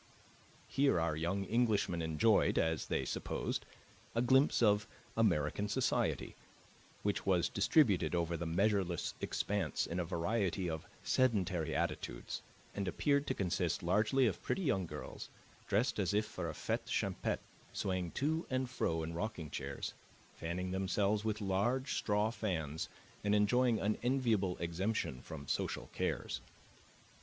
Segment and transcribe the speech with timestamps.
[0.67, 3.67] Here our young Englishmen enjoyed, as they supposed,
[4.15, 6.35] a glimpse of American society,
[7.03, 12.41] which was distributed over the measureless expanse in a variety of sedentary attitudes,
[12.73, 15.29] and appeared to consist largely of pretty young girls,
[15.67, 19.93] dressed as if for a fete champetre, swaying to and fro in rocking chairs,
[20.33, 22.89] fanning themselves with large straw fans,
[23.23, 26.41] and enjoying an enviable exemption from social cares.